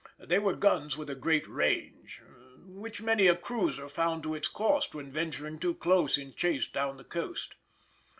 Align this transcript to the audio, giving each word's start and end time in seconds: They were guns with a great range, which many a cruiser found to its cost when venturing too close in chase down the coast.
They 0.17 0.39
were 0.39 0.55
guns 0.55 0.97
with 0.97 1.11
a 1.11 1.13
great 1.15 1.47
range, 1.47 2.23
which 2.65 3.03
many 3.03 3.27
a 3.27 3.35
cruiser 3.35 3.87
found 3.87 4.23
to 4.23 4.33
its 4.33 4.47
cost 4.47 4.95
when 4.95 5.11
venturing 5.11 5.59
too 5.59 5.75
close 5.75 6.17
in 6.17 6.33
chase 6.33 6.67
down 6.67 6.97
the 6.97 7.03
coast. 7.03 7.53